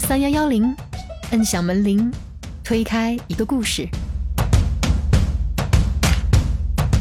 [0.00, 0.74] 三幺幺零，
[1.30, 2.10] 摁响门铃，
[2.64, 3.86] 推开一个故事。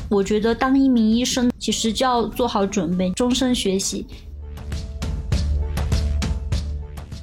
[0.10, 4.06] 我觉得当一名医生，其实就要做好准备，终身学习。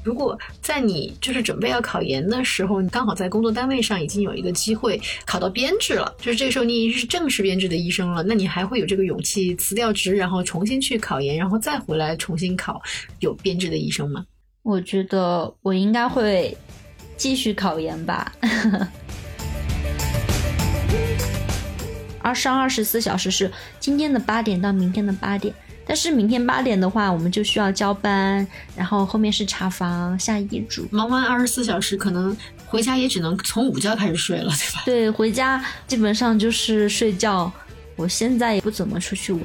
[0.03, 12.81] 如果在你就是准备要考研的时候，你刚好在工作单位上已经有一个机会考到编制了，就是这个时候你已经是正式编制的医生了，那你还会有这个勇气辞掉职，然后重新去考研，然后再回来重新考
[13.21, 14.25] 有编制的医生吗？
[14.67, 16.59] 我觉得我应该会
[17.17, 18.33] 继续考研吧。
[22.21, 23.49] 二上二十四小时是
[23.79, 25.55] 今天的八点到明天的八点。
[25.87, 34.83] 但是明天八点的话，我们就需要交班，然后后面是查房、下遗嘱，忙完二十四小时，可能回家也只能从午觉开始睡了，对吧？
[34.85, 37.53] 对，回家基本上就是睡觉。
[37.95, 39.45] 我现在也不怎么出去玩。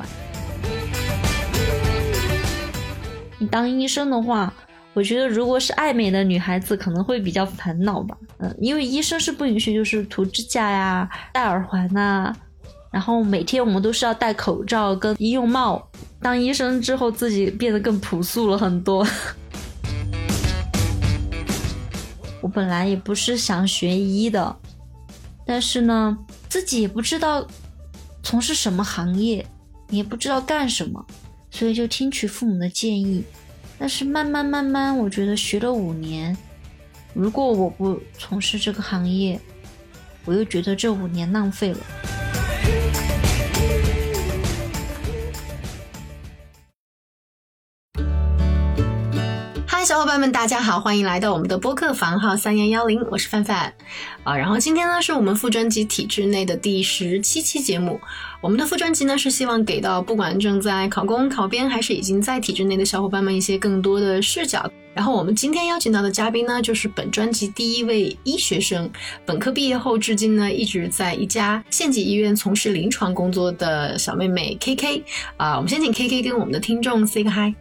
[3.37, 4.51] 你当医生的话，
[4.93, 8.17] 我觉得如果是爱美的女孩子，可能会比较烦恼吧。
[8.39, 12.35] 嗯，因为医生是不允许就是涂指甲呀、戴耳环呐。
[12.91, 15.89] 然后每天我们都是要戴口罩跟医用帽。
[16.21, 19.07] 当医生之后，自己变得更朴素了很多。
[22.41, 24.53] 我本来也不是想学医的，
[25.45, 26.17] 但是呢，
[26.49, 27.47] 自己也不知道
[28.21, 29.45] 从事什么行业，
[29.89, 31.05] 也不知道干什么，
[31.49, 33.23] 所以就听取父母的建议。
[33.81, 36.37] 但是慢慢慢慢，我觉得学了五年，
[37.15, 39.39] 如果我不从事这个行业，
[40.23, 41.79] 我又觉得这五年浪费了。
[50.11, 53.73] 伴们，大家好，欢迎来到我们的播客房号三幺幺零，我是范范
[54.25, 54.35] 啊。
[54.35, 57.97] 然后今天呢，是我们副专辑体制内的第十七期节目。
[58.41, 64.69] 我们的副专辑呢，是希望给到不管正在考公、考编，还是已经在体制内的小伙伴们一些更多的视角。
[64.93, 68.91] 然后我们今天邀请到的嘉宾呢，就是本专辑第一位医学生，
[69.25, 75.03] 本科毕业后至今呢，一直在一家县级医院从事临床工作的小妹妹 K K
[75.37, 75.55] 啊。
[75.55, 77.55] 我们先请 K K 跟我们的听众 say 个 hi。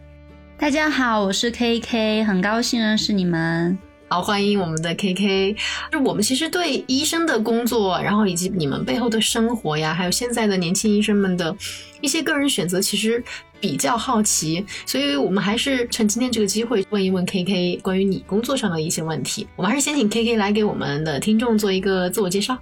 [0.61, 3.75] 大家好，我是 K K，很高兴认识你们。
[4.09, 5.55] 好，欢迎我们的 K K。
[5.91, 11.57] 就我们其实对医生的工作，然后以及你们背后的生活呀，还有现在的年轻医生们的
[11.99, 13.23] 一些个人选择，其实
[13.59, 14.63] 比较好奇。
[14.85, 19.47] 所以我们还是趁今天这个机会问一问 K K 关于你工作上的一些问题。
[19.55, 22.55] 我们还是先请 K K 来给我们的听众做一个自我介绍。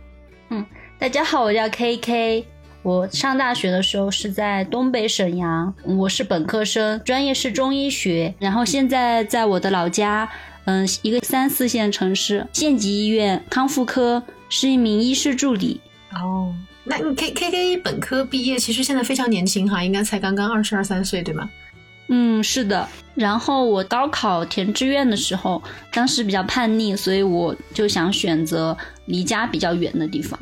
[0.51, 0.65] 嗯，
[0.97, 2.45] 大家好，我叫 K K。
[2.81, 8.33] 我上大学的时候是在东北沈阳，我是本科生，专业是中医学。
[8.39, 10.29] 然后现在在我的老家，
[10.63, 15.81] 嗯，一个三四线城市县级医院康复科，是一名医师助理。
[16.13, 21.49] 哦，那你 K K K 本科毕业，其实现在非常年轻哈，应该才刚刚二十二三岁，对吗？
[22.07, 22.87] 嗯，是的。
[23.13, 28.75] 然后我高考填志愿的时候，当时比较叛逆，所以我就想选择
[29.05, 30.39] 离家比较远的地方。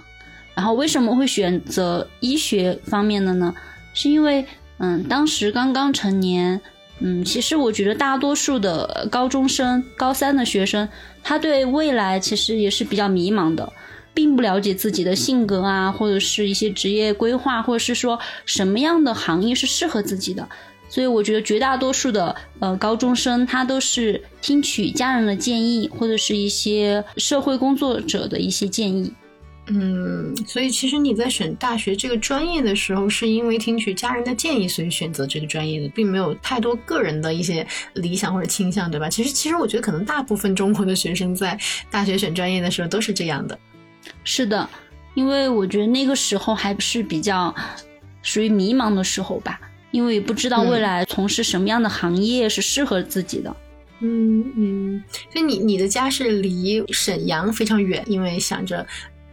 [0.58, 3.54] 然后为什么会选择医学方面的呢？
[3.94, 4.44] 是因为，
[4.80, 6.60] 嗯，当时刚刚成年，
[7.00, 10.90] 嗯，其实我觉得大多数的高中生、高三的学生，
[11.24, 13.72] 他对未来其实也是比较迷茫的，
[14.16, 20.50] 并不了解自己的性格啊，或者是一些职业规划，或者是说什么样的行业是适合自己的。
[20.90, 29.14] 所以我觉得绝大多数的呃高中生，他都是听取家人的建议，或者是一些社会工作者的一些建议。
[29.70, 39.10] 嗯，所以其实你在选大学这个专业的时候，是因为听取家人的建议，所以选择这个专业的，并没有太多个人的一些理想或者倾向，对吧？
[39.10, 41.60] 其实，其实我觉得可能大部分中国的学生在
[41.92, 43.60] 大学选专业的时候都是这样的。
[44.24, 44.70] 是的，
[45.16, 47.54] 因为我觉得那个时候还是比较
[48.22, 49.60] 属于迷茫的时候吧，
[49.92, 53.54] 因为不知道未来从事什么样的行业是适合自己的。
[54.00, 55.04] 嗯嗯，
[55.34, 58.88] 所以你你的家是离沈阳非常远，因为想着。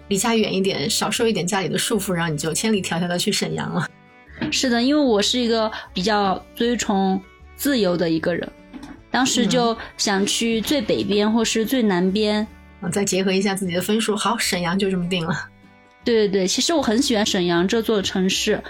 [0.09, 3.89] 离家远一点，少受一点家里的束缚，然后你就千里迢迢的去沈阳了。
[4.51, 7.21] 是的，因为我是一个比较追崇
[7.57, 8.51] 自由的一个人，
[9.11, 12.47] 当时就想去最北边或是最南边，
[12.93, 15.49] 再结合一下自己的分数，好，沈阳就这么定了。
[16.05, 18.63] 对对对，其实我很喜欢沈阳这座城市，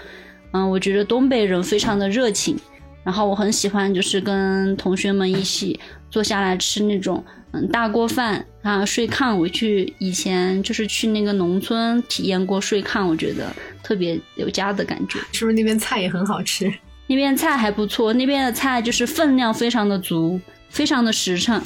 [0.51, 2.57] 嗯，我觉得东北人非常的热情，
[3.05, 5.79] 然后我很喜欢就是跟同学们一起
[6.09, 7.65] 坐下来吃那种嗯。
[7.69, 9.33] 大锅饭啊，睡炕。
[9.33, 15.19] 我去以前就是去那个农村体验过睡炕，我觉得特别有家的感觉。
[15.31, 16.73] 是不是那边菜也很好吃？
[17.07, 21.61] 那边菜还不错，那边的菜就是分量非常的足，非常的实诚。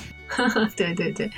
[0.76, 1.32] 对 对对，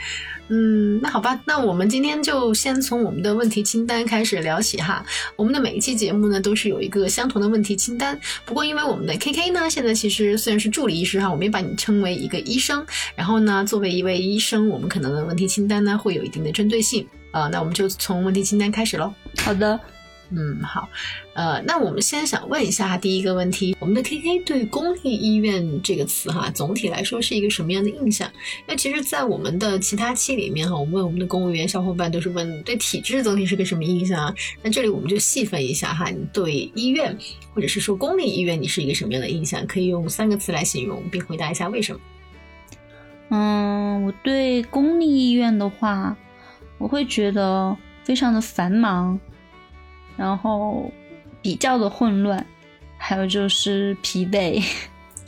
[0.53, 5.01] 嗯，那好吧，那我们今天就先从我们的问题清单开始聊起哈。
[5.37, 8.19] 我们的每一期节目呢，都是有一个相同的问题清单。
[8.45, 12.85] 不过因为我们的 KK 呢，现在其实虽然是助理医师哈，我们也把你称为一个医生。
[13.15, 17.07] 然后呢，作为一位医生，我们可能的问题清单呢，会有一定的针对性。
[17.31, 19.13] 啊，那我们就从问题清单开始喽。
[19.37, 19.79] 好的。
[20.33, 20.87] 嗯，好，
[21.33, 28.31] 呃，那我们先想问一下第一个问题，我们的 KK 对公立医院这个词哈，总体来说是一个什么样的印象？
[28.65, 34.33] 那其实，在我们的其他期里面哈，我们问我们的公务员小伙伴都是问对体制总体是个什么印象啊？
[34.63, 37.17] 那这里我们就细分一下哈，你对医院
[37.53, 39.67] 或者是说公立医院你是一个什么样的印象？
[39.67, 41.99] 可以用三个词来形容，并回答一下为什么？
[43.31, 46.15] 嗯，我对公立医院的话，
[46.77, 47.75] 我会觉得
[48.05, 49.19] 非常的繁忙。
[50.17, 50.91] 然后
[51.41, 52.45] 比较的混乱，
[52.97, 54.63] 还有就是疲惫，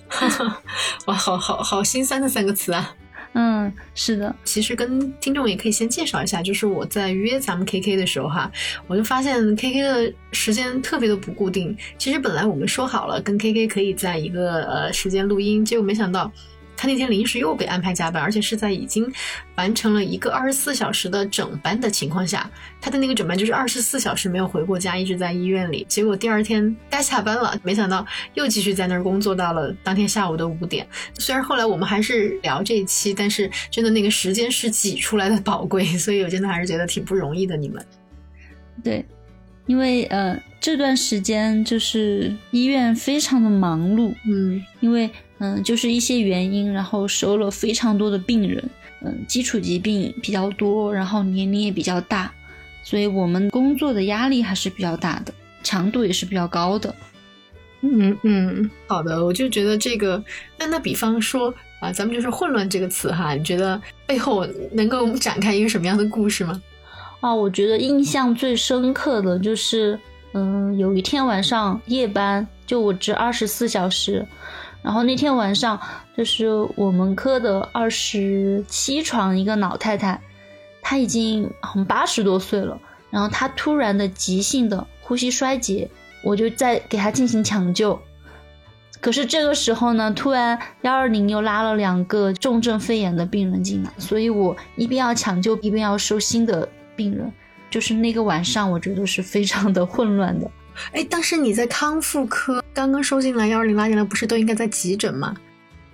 [1.06, 2.96] 哇，好好好心酸的三个词啊！
[3.36, 8.52] 嗯，是的，其实跟听众也可以先介绍一下，就是我在约咱们 KK 的时候哈，
[8.86, 11.76] 我就发现 KK 的时间特别的不固定。
[11.98, 16.32] 其实本来我们说好了跟 KK 可以在一个呃时间录音，结果没想到。
[16.84, 19.10] 他那天临时又被安排加班，而且是在已经
[19.56, 22.52] 完成了一个二十四小时的整班的情况下，
[22.82, 25.86] 他的那个整班就是二十四小时没有回过家，一直在医院里。
[25.88, 30.86] 结果第二天该下班了，没想到又继续在那儿工作到了当天下午的五点。
[31.14, 37.56] 虽然后来我们还是聊这一期，但是真的那个时间是挤出来的宝贵，所以我真的还是觉得挺不容易的。
[37.56, 37.82] 你们，
[38.84, 39.06] 对，
[39.68, 45.10] 因为呃这段时间就是医院非常的忙碌，嗯，因为。
[45.40, 48.64] 嗯，就是一些原因，然后收了非常多的病人，
[49.02, 52.32] 嗯，基础疾病比较多，然后年龄也比较大，
[52.84, 55.34] 所以我们工作的压力还是比较大的，
[55.64, 56.96] 强度也是比较高的。
[57.82, 60.24] 嗯嗯，好的，我就觉得这个，
[60.58, 66.62] 那那比方说啊，咱们就是混乱这个词哈，你觉得背后能够展开一个什么样的故事吗？
[67.20, 70.00] 啊，我觉得印象最深刻的就是，
[70.34, 74.26] 嗯，有一天晚上夜班，就我值二十四小时。
[74.84, 75.80] 然后那天晚上，
[76.16, 80.22] 就是我们科的二十七床一个老太太，
[80.82, 82.78] 她已经很八十多岁了。
[83.10, 85.90] 然后她突然的急性的呼吸衰竭，
[86.22, 87.98] 我就在给她进行抢救。
[89.00, 97.32] 可是这个时候呢，突然幺二零又拉了两个重症肺炎的病人进来，所以我一边要抢救，一边要收新的病人。
[97.70, 100.50] 就是那个晚上，我觉得是非常的混乱的。
[100.92, 105.36] 哎，但是你在康复科刚刚收进来，幺二零拉进来，不是都应该在急诊吗？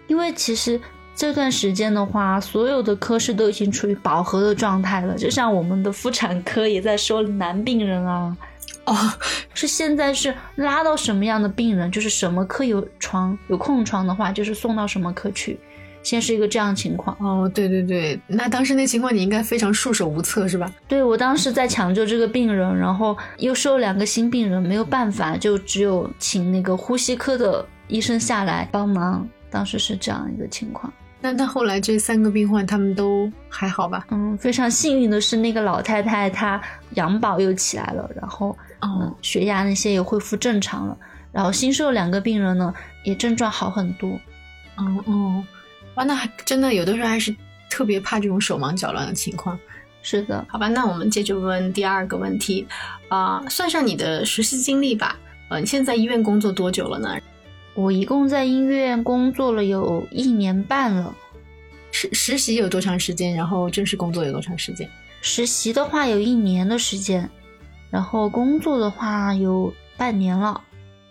[0.08, 0.80] 因为其实
[1.16, 5.16] 这段时间的话，所有的科室都已经处于饱和的状态了。
[5.18, 8.36] 就像我们的妇产科也在收男病人啊，
[8.86, 8.96] 哦，
[9.54, 15.60] 是现在是拉到什么样的病人，就是什么科有床有空床的话，就是送到什么科去。
[16.10, 20.74] 现在是一个这样的情况哦，对对对，那当时那情况你应该非常束手无策是吧？
[20.88, 29.30] 对我当时在抢救这个病人，然后又收两个新病人，没有办法，就只有请那个呼吸科的医生下来帮忙。
[29.52, 30.92] 当时是这样一个情况。
[31.22, 34.08] 那那后来这三个病患他们都还好吧？
[34.10, 36.60] 嗯，非常幸运的是那个老太太她
[36.96, 40.98] 阳保又起来了，然后嗯血压那些也恢复正常了，
[41.32, 42.74] 然后新收两个病人呢
[43.04, 44.10] 也症状好很多。
[44.78, 45.44] 哦哦。
[46.00, 47.36] 哇，那还真的有的时候还是
[47.70, 49.60] 特别怕这种手忙脚乱的情况。
[50.02, 52.66] 是的，好吧，那我们接着问第二个问题，
[53.10, 55.20] 啊，算上你的实习经历吧，
[55.50, 57.18] 呃，你现在在医院工作多久了呢？
[57.74, 61.14] 我一共在医院工作了有一年半了。
[61.92, 63.36] 实实习有多长时间？
[63.36, 64.90] 然后正式工作有多长时间？
[65.20, 67.30] 实习的话有一年的时间，
[67.90, 70.64] 然后工作的话有半年了。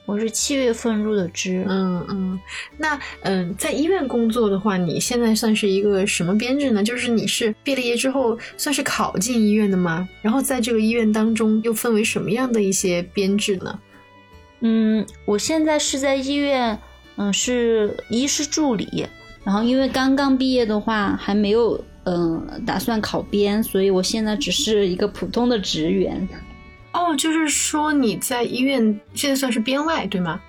[0.09, 2.41] 我是七月份入的职，嗯嗯，
[2.79, 6.83] 那嗯，在医院工作的话，你现在算是一个什么编制呢？
[6.83, 10.09] 就是你是毕了业之后算是考进医院的吗？
[10.23, 13.79] 然后在这个医院当中又分为什么样的一些编制呢？
[14.61, 16.79] 嗯，我现在是在医院，
[17.17, 19.07] 嗯，是医师助理，
[19.45, 26.27] 然后因为刚刚毕业的话还没有嗯打算考编，所以我现在只是一个普通的职员。
[26.93, 30.41] 哦，就是说你在医院现在算是编外对吗？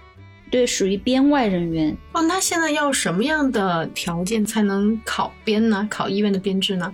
[0.49, 1.95] 对，属于编外人员。
[2.13, 5.87] 哦，那现在要什么样的条件才能考编呢？
[5.89, 6.91] 考医院的编制呢？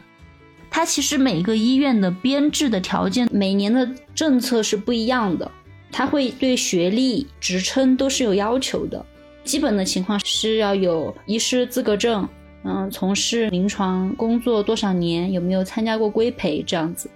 [0.70, 5.50] 它其实每个医院的编制的条件，每年的政策是不一样的，
[5.90, 9.06] 它会对学历、职称都是有要求的。
[9.46, 12.28] 基本的情况是要有医师资格证，
[12.66, 17.10] 嗯，从事临床工作多少年，有没有参加过规培这样子。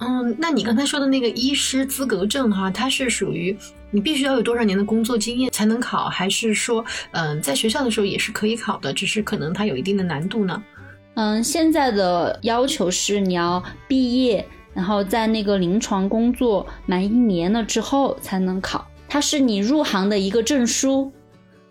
[0.00, 3.56] 嗯，那你刚才说的那个医师资格证哈，它是属于
[3.90, 10.62] 你必须要有多少年的工作经验才能考，还是说，嗯，在学校的时候也是可以考的，只是可能它有一定的难度呢？
[11.14, 21.12] 嗯，现在的要求是你要毕业，然后在那个临床工作满一年了之后才能考，它是你入行的一个证书。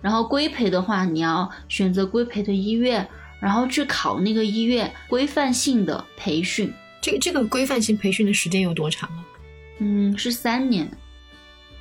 [0.01, 3.07] 然后规培的话，你要选择规培的医院，
[3.39, 6.73] 然后去考那个医院规范性的培训。
[7.01, 9.23] 这个这个规范性培训的时间有多长啊？
[9.79, 10.89] 嗯，是三年。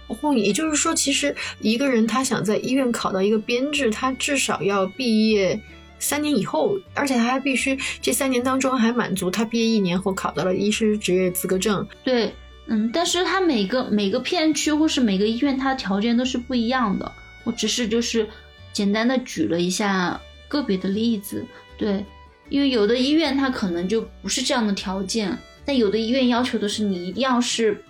[0.09, 5.61] 哦，也就是说，其实一个人他想在医院考到一个编制，他至少要毕业
[5.99, 11.85] 三年以后，而且他还必须这三年当中还满足他毕业一年后考到了医师职业资格证。
[12.05, 12.33] 对，
[12.67, 17.11] 嗯，但是他每个每个片区或是每个医院，它条件都是不一样的。
[17.43, 18.29] 我只是就是
[18.73, 21.45] 简单的举了一下个别的例子，
[21.77, 22.05] 对，
[22.49, 27.83] 因为有的医院它可能就不是这样的条件，但有的医院要求的是你一定要是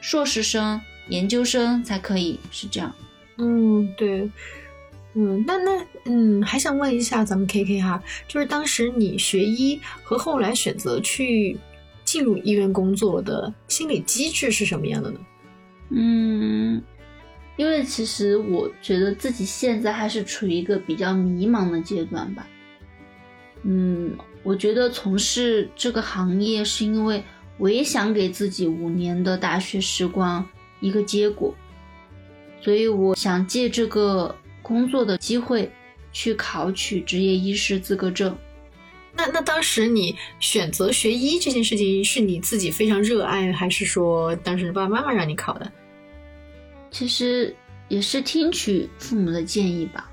[0.00, 0.80] 硕士生。
[1.10, 2.94] 研究生才可以是这样，
[3.38, 4.30] 嗯，对，
[5.14, 11.56] 嗯，那那嗯，还想问一下咱们 K K 哈，就是当时你学医和后来选择去
[12.04, 15.18] 进入医院工作的心理机制是什么样的呢？
[15.92, 16.82] 嗯，
[17.56, 22.46] 因为其实我觉得自己现在还是处于一个比较迷茫的阶段吧。
[23.62, 27.22] 嗯，我觉得从事这个行业是因为
[27.56, 30.46] 我也想给自己五年的大学时光。
[30.80, 31.52] 一个结果，
[32.60, 35.68] 所以我想借这个工作的机会
[36.12, 38.32] 去考取职业医师资格证。
[39.12, 45.72] 那那当时你选择学医这件事情是你自己非常热爱，还是说当时爸爸妈妈让你考的？
[46.92, 47.52] 其实
[47.88, 50.08] 也是听取父母的建议吧。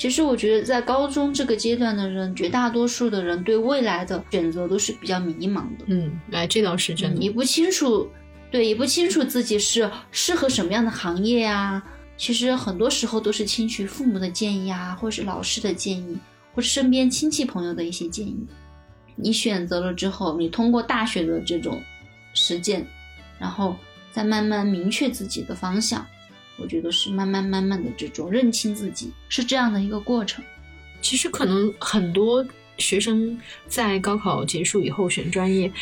[0.00, 5.84] 其实我觉得在高中这个阶段的人，绝大多数的人对未来的选择都是比较迷茫的。
[5.88, 8.08] 嗯，哎，这倒是真的，你不清楚。
[8.50, 11.82] 对，也不清楚自己是适合什么样的行业呀。
[12.16, 16.16] 其实很多时候都是听取父母的建议啊，或者是老师的建议，
[16.54, 18.46] 或者身边亲戚朋友的一些建议。
[19.16, 21.78] 你选择了之后，你通过大学的这种
[22.32, 22.86] 实践，
[23.38, 23.76] 然后
[24.10, 26.06] 再慢慢明确自己的方向。
[26.60, 30.44] 我觉得是慢慢慢慢的这种认清自己，是这样的一个过程。
[31.00, 35.72] 其实可能很多学生在高考结束以后选专业。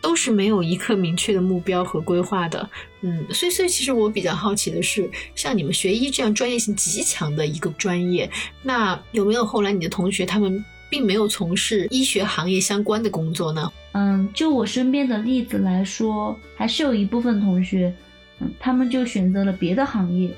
[0.00, 2.70] 都是没有一个明确的目标和规划的，
[3.00, 8.30] 嗯，所以所以其实我比较好奇的是，像你们学医这样专业性极强的一个专业，
[8.62, 13.72] 那有没有后来你的同学他们并没有从事医学行业相关的工作呢？
[13.90, 17.92] 嗯，就我身边的例子来说，还是有一部分同学，
[18.40, 20.30] 嗯，他们就选择了别的行业，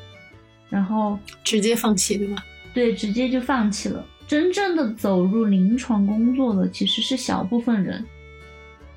[0.68, 2.44] 然后直接放弃，对吧？
[2.72, 4.04] 对，直接就放弃了。
[4.26, 8.04] 真正的走入临床工作的其实是小部分人。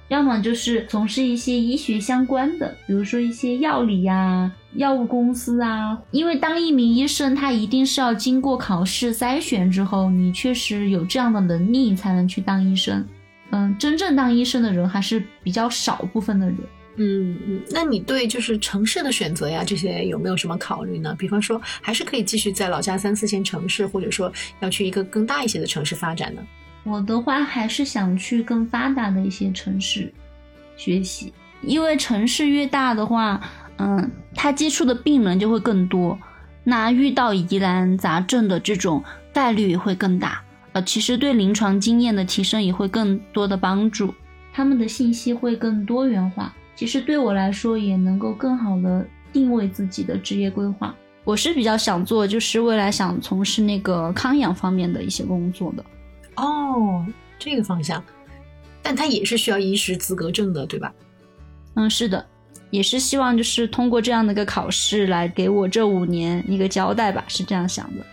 [0.09, 5.99] 要么就是从事一些医学相关的，比如说一些药理呀、药物公司啊。
[6.11, 13.03] 因为当一名医生，他一定是要经过考试筛选之后，你确实有这样的能力才能去当医生。
[13.49, 16.57] 嗯，真正当医生的人还是比较少部分的人。
[16.95, 21.15] 嗯嗯，那你对就是城市的选择呀，这些有没有什么考虑呢？
[21.17, 26.41] 比方说，还是可以继续在老家三四线城市，或者说要去一个更大一些的城市发展呢？
[26.83, 30.13] 我的话还是想去更发达的一些城市
[30.75, 33.41] 学习，因为城市越大的话，
[33.77, 36.19] 嗯，他接触的病人就会更多，
[36.63, 44.13] 那遇到疑难杂症的这种概率也会更大，呃，其实对临床经验的提升也会更多的帮助，
[44.53, 46.53] 他们的信息会更多元化，
[46.83, 50.93] 其实对我来说也能够更好的定位自己的职业规划。
[51.23, 55.85] 我是比较想做，就是未来想从事那个康养方面的一些工作的。
[56.35, 57.05] 哦，
[57.39, 58.03] 这个方向，
[58.81, 60.93] 但他也是需要医师资格证的，对吧？
[61.75, 62.25] 嗯，是的，
[62.69, 68.05] 也是希望就是通过这样的一个考试来给我这五年一个交代吧，是这样想的。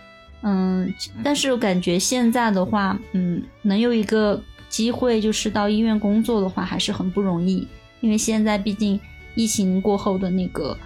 [0.43, 7.67] 嗯，但是我感觉现在的话，嗯，能有一个机会就是到医院工作的话，还是很不容易，
[8.01, 8.99] 因为现在毕竟
[9.35, 10.77] 疫情过后的那个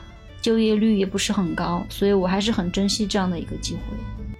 [0.41, 3.79] 就业率也不是很高，所以我还是很珍惜这样的一个机会。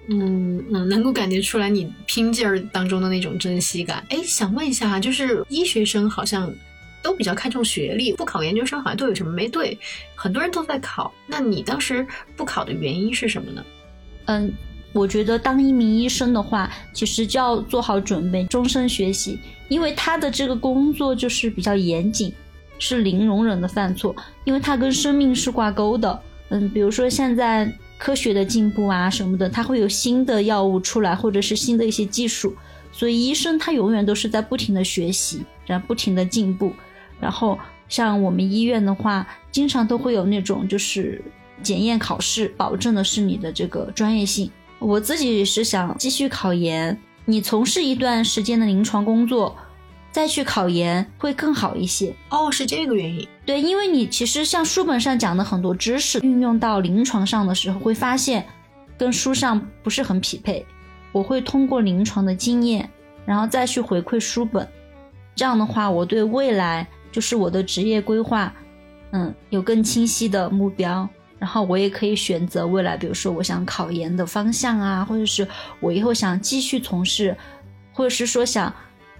[0.08, 4.04] 嗯嗯，能够感觉出来你拼劲儿当中的那种珍惜感。
[4.08, 6.48] 哎，想问一下，就是医学生好像
[7.02, 9.76] 都比较看重学历，不考研究生好像都有什么没对？
[10.14, 12.06] 很多人都在考，那你当时
[12.36, 13.64] 不考的原因是什么呢？
[14.26, 14.52] 嗯，
[14.92, 22.32] 我觉得当一名医生的话，其实就要做好准备，终身学习，因为他的这个工作就是比较严谨，
[22.78, 24.14] 是零容忍的犯错，
[24.44, 26.20] 因为它跟生命是挂钩的。
[26.48, 27.72] 嗯，比如说现在。
[27.98, 32.54] 科学的进步啊什么的，它会有新的药物出来，或者是新的一些技术，
[32.92, 36.74] 所以医生他永远都是在不停的学习，然后不停的进步。
[37.18, 41.24] 然后像我们医院的话，经常都会有那种就是
[41.62, 44.50] 检验考试，保证的是你的这个专业性。
[44.78, 49.56] 我自己是想继续考研，你从事一段时间的临床工作，
[50.16, 52.10] 再去考研会更好一些。
[52.30, 53.28] 哦，是这个原因。
[53.44, 58.46] 对，因为你其实像书本上讲的很多知识，运用到临床上的时候，会发现
[58.96, 60.64] 跟书上不是很匹配。
[61.12, 62.88] 我会通过临床的经验，
[63.26, 64.66] 然后再去回馈书本。
[65.34, 68.50] 这样的话，我对未来就是我的职业规划，
[69.10, 71.06] 嗯，有更清晰的目标。
[71.38, 75.46] 然后我也可以选择未来，比如说我想考研的方向啊，或者是
[75.78, 77.36] 我以后想继续从事，
[77.92, 78.74] 或者是说想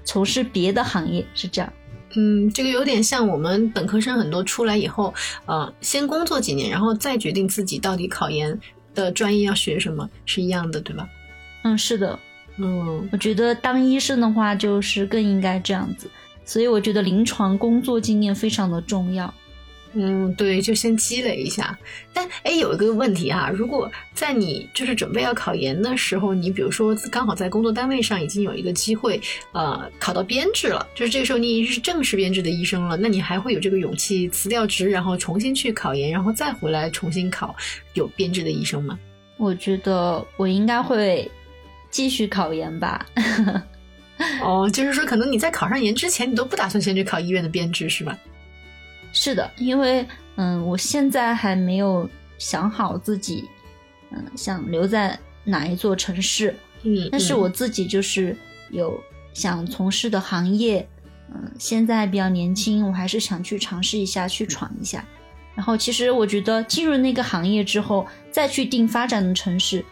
[0.06, 1.70] 从事别的行业，是这样。
[2.14, 5.12] 嗯，这个有点像我们本科生很多出来以后，
[5.44, 8.58] 呃，先工作几年，然后再决定自己到底考研
[8.94, 11.06] 的专业要学什么，是一样的，对吧？
[11.64, 12.18] 嗯，是的。
[12.56, 16.08] 嗯，我觉得当医生的话，就是更应该这样子。
[16.42, 19.34] 所以我觉得临床工作经验非常的重要。
[19.98, 21.76] 嗯，对，就先积累一下。
[22.12, 29.18] 但哎，有一个问题哈，如果在你就是准备要考研的时候，你比如说刚好在工作单位上已经有一个机会，
[29.52, 37.56] 呃，考到编制了，就是这个时候你已经是正式编制的医生了，那你还会有这个勇气辞掉职，然后重新去考研，然后再回来重新考
[37.94, 38.98] 有编制的医生吗？
[39.38, 41.30] 我觉得我应该会
[41.90, 43.06] 继续考研吧。
[44.42, 48.18] 哦，就是说可能你在考上研之前，你都不打算先去考医院的编制，是吧？
[49.18, 50.06] 是的，因为
[50.36, 52.06] 嗯，我现在还没有
[52.36, 53.48] 想好自己
[54.10, 58.36] 嗯想留在哪一座城市，嗯，但是我自己就是
[58.70, 59.00] 有
[59.32, 60.86] 想从事的行业，
[61.34, 65.02] 嗯，现在比较年轻，我还是想去尝试一下，去闯一下。
[65.54, 69.82] 然后其实我觉得进入那个行业之后，再去定发展的城市，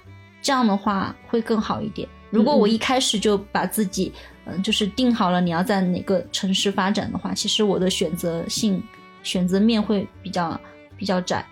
[0.43, 2.07] 这样的话会更好一点。
[2.28, 4.12] 如果我一开始就把自己
[4.45, 8.83] 嗯就是定好了你要在哪个城市发展的话，其实我的选择性。
[9.25, 10.61] 选择面会比较
[10.97, 11.45] 比较窄，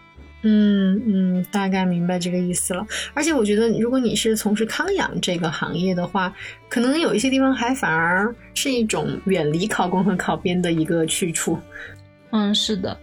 [0.43, 2.87] 嗯嗯，大概明白这个意思了。
[3.14, 6.33] 而且我觉得，如果你是从事康养这个行业的话，
[6.69, 11.59] 可能有一些地方还反而是一种远离考公和考编的一个去处。
[12.31, 12.97] 嗯，是的，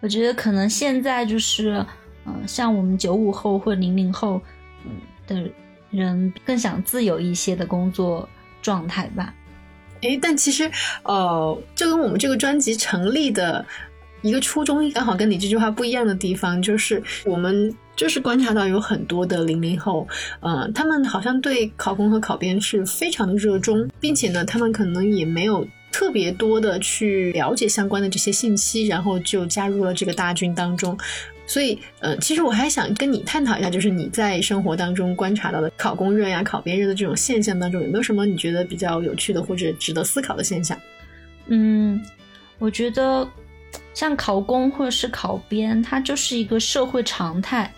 [0.00, 1.84] 我觉得可能现在就是，
[2.26, 4.40] 嗯，像我们九五后或零零后，
[4.84, 4.90] 嗯
[5.26, 5.50] 的
[5.90, 8.28] 人更想自由一些的工作
[8.60, 9.34] 状态吧。
[10.02, 10.70] 哎，但其实，
[11.04, 13.64] 呃，就跟我们这个专辑成立的。
[14.22, 20.08] 一个初衷刚好跟你这句话不一样的地方，就是我们 就是观察到有很多的零零后，
[20.40, 30.96] 呃，他们好像对考公和考编是非常的热衷，并且呢，他们可能也没有特别多的去了解相关的这些信息，然后就加入了这个大军当中。
[31.44, 40.78] 所以，呃，其实我还想跟你探讨一下，就是你在生活当中观察到的考公热呀、考编热的这种现象当中，有没有什么你觉得比较有趣的或者值得思考的现象？
[41.48, 42.00] 嗯，
[42.58, 43.28] 我觉得。
[43.94, 47.72] 像考公或者是考编，它就是一个社会常态，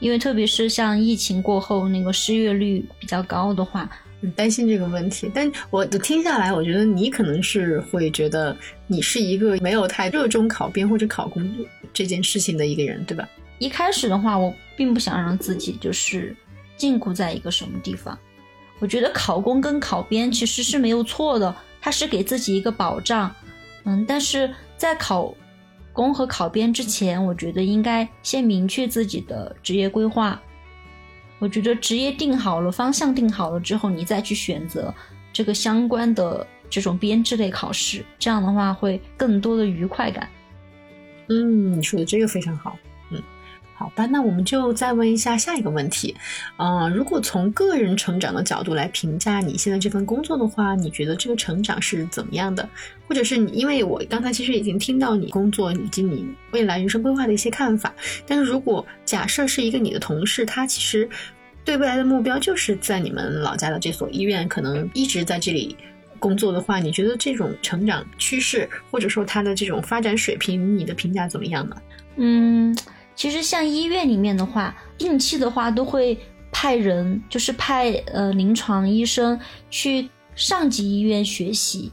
[0.00, 3.88] 因为特别是像疫情过后那个失业率比较高的话，
[4.20, 5.30] 很担心这个问题。
[5.32, 11.48] 但我听下来，我觉得你可能是会觉得你是一个没有太热衷考编或者考公
[11.92, 13.28] 这件事情的一个人，对吧？
[13.58, 16.34] 一开始的话，我并不想让自己就是
[16.76, 18.18] 禁锢在一个什么地方。
[18.80, 23.32] 我觉得考公跟考编其实是没有错的，它是给自己一个保障。
[23.84, 25.32] 嗯，但是在考
[25.92, 30.42] 公和考编之前，我觉得应该先明确自己的职业规划。
[31.38, 34.92] 我觉得职业定好了，方向定好了之后，你再去选择
[35.32, 40.28] 这个相关的这种编制类考试，这样的话会更多的愉快感。
[41.28, 42.76] 嗯，你说的这个非常好。
[43.82, 46.14] 好吧，那我们就再问一下下一个问题，
[46.56, 52.68] 呃，如果从个人成长的角度来评价你现在这份工作的话，你觉得这个成长是怎么样的？
[53.08, 57.92] 或者是你，因为我刚才其实已经听到你工作以及你未来人生规划的一些看法，
[58.24, 61.08] 但是如果假设是一个你的同事，他其实
[61.64, 65.76] 对未来的目标就是在你们老家的这所医院，可能一直在这里
[66.20, 71.76] 工作的话，你觉得这种成长趋势或者说他的这种发展水平，你的评价怎么样呢？
[72.14, 72.78] 嗯。
[73.14, 76.18] 其实像医院里面的话，定期的话都会
[76.50, 79.38] 派人，就是派呃临床医生
[79.70, 81.90] 去上级医院学习。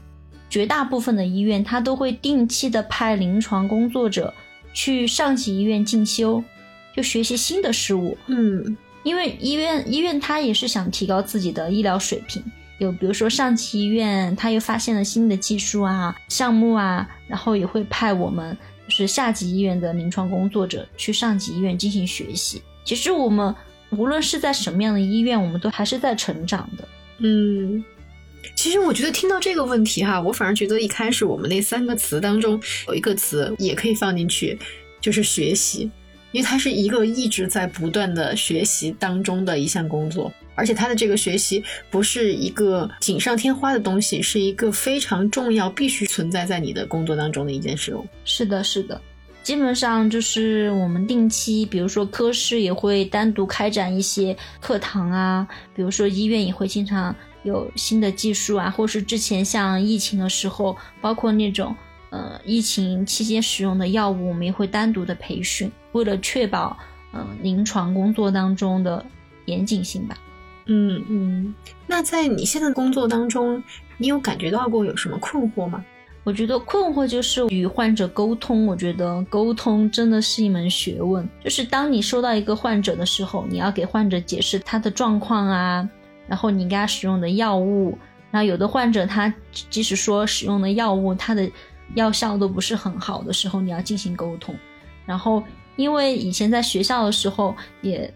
[0.48, 4.34] 绝大部分的医院，他都会定期的派临床工作者
[4.72, 6.42] 去上级医院进修，
[6.96, 8.18] 就学习新的事物。
[8.26, 12.42] 嗯，因为医院医院他也是想提高自己的医疗水平。
[12.78, 18.56] 有比如说上级医院，他又发现了新的技术啊、项目啊，然后也会派我们。
[18.90, 22.60] 是下级医院的临床工作者去上级医院进行学习。
[22.84, 23.54] 其实我们
[23.90, 26.88] 无论是在什么样的医院，我们都还是在成长的。
[27.18, 27.84] 嗯，
[28.56, 34.58] 其实我觉得听到这个问题哈，我反而觉得一开始我们那三个词当中有一个词也可以放进去，
[35.00, 35.90] 就是学习。
[36.32, 48.06] 因为它是一个一直在不断的学习当中的一项工作，而且它的这个学习不是一个锦上添花的东西，是一个非常重要、必须存在在你的工作当中的一件事物。
[48.24, 49.00] 是的，是的。
[49.42, 57.12] 基本上就是我们定期，比如说科室也会单独开展一些课堂啊，比如说医院也会经常
[57.42, 61.74] 有新的技术啊，或是之前像疫情的时候，包括那种
[62.10, 66.76] 呃疫情期间使用的药物，我们也会单独的培训，为了确保
[67.12, 69.04] 呃临床工作当中的
[69.46, 70.16] 严谨性吧。
[70.66, 71.54] 嗯嗯，
[71.86, 73.60] 那在你现在工作当中，
[73.96, 75.84] 你有感觉到过有什么困惑吗？
[76.22, 78.66] 我觉得困惑就是与患者沟通。
[78.66, 81.26] 我觉得沟通真的是一门学问。
[81.42, 85.88] 就是当你收到一个患者的时候，你要给患者解释他的状况啊，
[86.28, 87.96] 然后你给他使用的药物。
[88.30, 89.32] 然后有的患者他
[89.70, 91.50] 即使说使用的药物，他的
[91.94, 94.54] 药效都不是很好的时候，你要进行沟通。
[95.06, 95.42] 然后
[95.76, 98.12] 因为以前在学校的时候也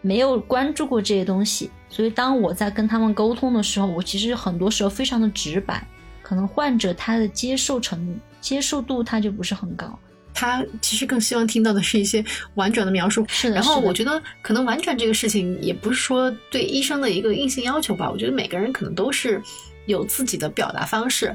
[0.00, 5.86] 没有关注过这些东西，所以当我在跟他们沟通的时候，我其实很多时候非常的直白。
[6.22, 9.98] 可能患者他的接受程度、接受度他就不是很高，
[10.34, 12.22] 他其实更希望听到的是一些
[12.54, 13.24] 婉转的描述。
[13.28, 18.10] 是的，然后我觉得可能婉转这个事情也不是说对医生的一个硬性要求吧。
[18.10, 19.40] 我觉得每个人可能都是
[19.86, 21.34] 有自己的表达方式。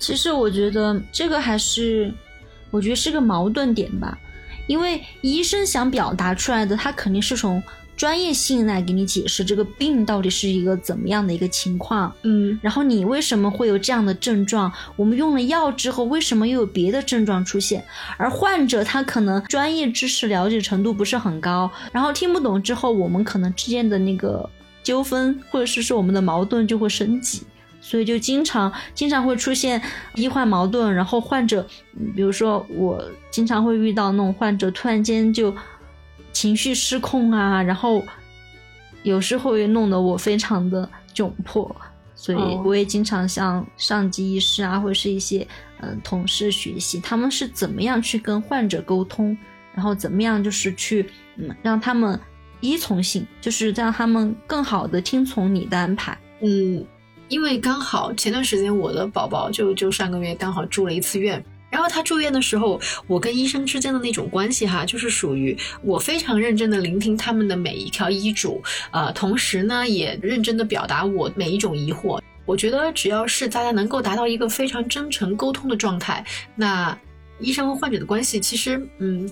[0.00, 2.12] 其实我觉得这个还是，
[2.72, 4.18] 我觉得是个矛盾点吧，
[4.66, 7.62] 因为医生想表达出来的，他肯定是从。
[7.96, 14.72] 专业性来给你解释这个病到底是一个怎么样的一个情况，嗯，然后你为什么会有这样的症状？
[14.96, 17.84] 我们用了药之后，为什么又有别的症状出现？
[18.16, 24.48] 而患者他可能专业知识了解程度不是很高，然后听不懂之后，我们可能之间的那个
[24.82, 27.42] 纠纷或者是说我们的矛盾就会升级，
[27.90, 29.80] 所以就经常经常会出现
[30.14, 31.66] 医患矛盾，然后患者，
[32.14, 35.54] 比如说我经常会遇到那种患者突然间就。
[36.32, 38.00] 情绪失控啊，然后
[39.02, 41.74] 有时候也弄得我非常的窘迫，
[42.14, 45.44] 所以我也经常向上级医师啊，或者是一些
[45.80, 49.36] 嗯同事学习，他们是怎么样去跟患者沟通，
[49.74, 51.04] 然后怎么样就是去
[51.36, 52.18] 嗯让他们
[52.60, 56.16] 依从性，就是让他们更好的听从你的安排。
[56.42, 56.86] 嗯，
[57.30, 61.42] 因为刚好前段时间我的宝宝就就上个月刚好住了一次院。
[61.70, 72.20] 然后他住院的时候，我跟医生之间的那种关系哈，就是属于我非常认真的聆听他们的每一条医嘱，呃，同时呢也认真的表达我每一种疑惑。
[72.44, 76.98] 我觉得只要是大家能够达到一个非常真诚沟通的状态，那
[77.38, 79.30] 医生和患者的关系其实，嗯，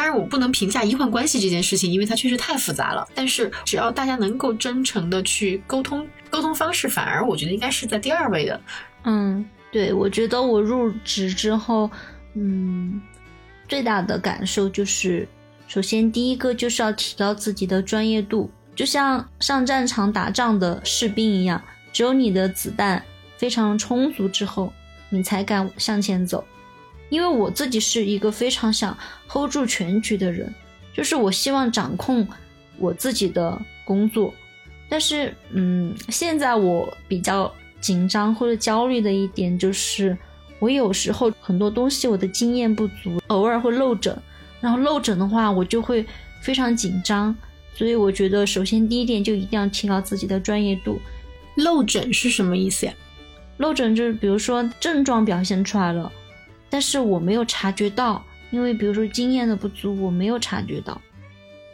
[0.00, 3.06] 当然我不能评价医患关系这件事情，因为它确实太复杂了。
[3.14, 8.58] 但是只要大家能够真诚的去沟通，沟通方式反而我觉得应该是在第二位的，
[9.04, 9.44] 嗯。
[9.70, 11.90] 对，我觉得我入职之后，
[12.32, 12.98] 嗯，
[13.68, 15.28] 最大的感受就是，
[15.68, 23.04] 首先第一个就是要提高自己的专业度，就像上战场打仗的士兵一样，只有你的子弹
[23.36, 24.72] 非常充足之后，
[25.10, 26.42] 你才敢向前走。
[27.10, 28.96] 因为我自己是一个非常想
[29.28, 30.50] hold 住全局的人，
[30.94, 32.26] 就是我希望掌控
[32.78, 34.32] 我自己的工作，
[34.88, 37.52] 但是，嗯，现在我比较。
[37.80, 40.14] 紧张或者焦虑的一点就是，
[40.58, 44.14] 我有时候很多东西我的经验不足，偶尔会漏诊，
[44.60, 46.04] 然后漏诊的话我就会
[46.42, 47.34] 非常紧张，
[47.72, 51.00] 所以我觉得首先第一点就一定要提高自己的专业度。
[51.54, 52.92] 漏诊是什么意思呀？
[53.56, 56.12] 漏诊就是比如说症状表现出来了，
[56.70, 60.98] 但是我没有察觉到，因为比如说经验的不足，我没有察觉到。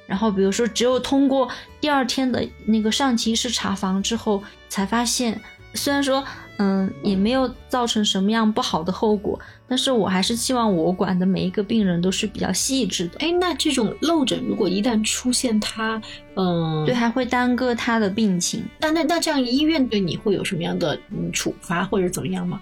[0.07, 1.49] 然后比如说只有通过
[1.81, 5.41] 第二天的那个上级医师查房之后才发现。
[5.75, 6.25] 虽然说，
[6.57, 13.19] 嗯，也没有造成什么样不好的后果，但是我还是希望我管的每一个病人都是比较细致的。
[13.19, 16.01] 哎，那这种漏诊如果一旦出现，他，
[16.35, 18.65] 嗯，对，还会耽搁他的病情。
[18.81, 22.59] 那那那这样医院对你会有什么样的嗯处罚或者怎么样吗？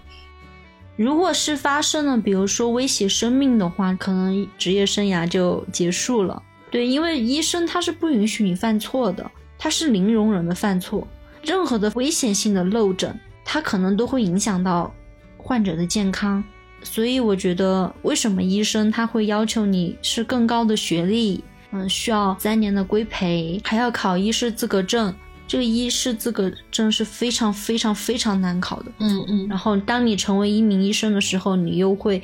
[0.96, 6.40] 如果是发生了，比如说威胁生命的话，可能职业生涯就结束了。
[6.70, 9.28] 对，因为医生他是不允许你犯错的，
[9.58, 11.06] 他是零容忍的犯错。
[11.42, 14.94] 任何的危险性的漏诊，它可能都会影响到
[15.36, 16.42] 患者的健康，
[16.82, 25.14] 所以我觉得，为什么医生他会要求你是更高的学历，嗯，需要三年的规培，还要考医师资格证。
[25.46, 29.48] 这个医师资格证是非常非常非常难考的，嗯嗯。
[29.48, 32.22] 然后，当你成为一名医生的时候，你又会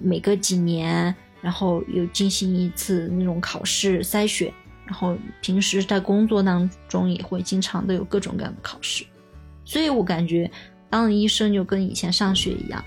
[0.00, 4.52] 每隔几年，然后又进行一次那种考试筛选。
[4.84, 9.04] 然后平时在工作当中也会经常的有各种各样的考试，
[9.64, 10.50] 所以我感觉
[10.90, 12.84] 当了医生就跟以前上学一样，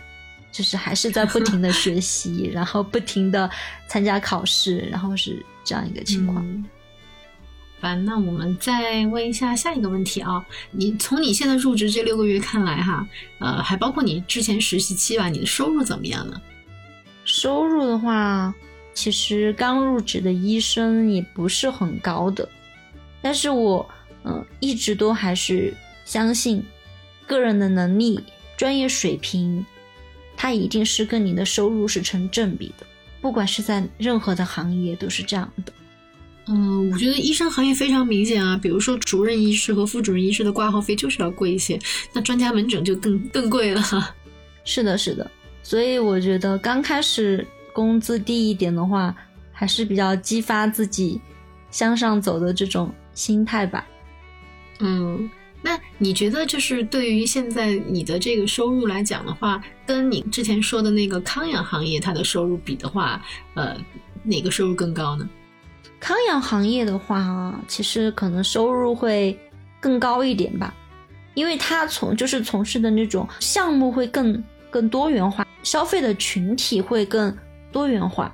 [0.51, 3.49] 就是还是在不停的学习， 然后不停的
[3.87, 6.45] 参加考试，然后是这样一个情况。
[6.45, 6.63] 嗯
[7.79, 13.07] 反那我们再问一下下一个问题啊，你从你现在入职这六个月看来哈，
[13.39, 16.41] 呃，还包括你之前实习期吧，你的收入怎么样呢？
[17.25, 18.53] 收入的话，
[18.93, 22.47] 其实刚入职的医生也不是很高的，
[23.21, 23.87] 但是我
[24.23, 25.73] 嗯、呃一直都还是
[26.05, 26.65] 相信
[27.27, 28.23] 个人的能力、
[28.57, 29.65] 专业水平，
[30.37, 32.85] 它一定是跟你的收入是成正比的，
[33.21, 35.73] 不管是在任何的行业都是这样的。
[36.47, 41.79] 嗯，我觉得医生行业非常明显啊，比如说主任医师和副主任医师的挂号费就是要贵一些，
[42.13, 43.81] 那专家门诊就更更贵了。
[44.63, 45.29] 是的，是的，
[45.63, 49.15] 所以我觉得刚开始工资低一点的话，
[49.51, 51.19] 还是比较激发自己
[51.71, 53.87] 向上走的这种心态吧。
[54.79, 55.27] 嗯，
[55.63, 63.19] 那你觉得就是对于现在你的这个收入来讲的话，跟你之前说的那个康养行业它的收入比的话，
[63.55, 63.75] 呃，
[64.23, 65.27] 哪个收入更高呢？
[65.99, 69.37] 康养行业的话，其实可能收入会
[69.79, 70.73] 更高一点吧，
[71.33, 77.35] 因为他从就是从事的那种项目会更更多元化，消费的群体会更
[77.71, 78.33] 多元化，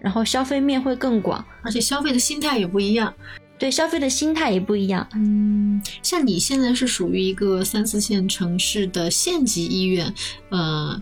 [0.00, 3.12] 然后消费面会更广，而且消费的心态也不一样。
[3.58, 5.06] 对消费的心态也不一样。
[5.14, 10.12] 嗯，像你现在是属于一个三四线城市的县级医院，
[10.48, 11.00] 呃，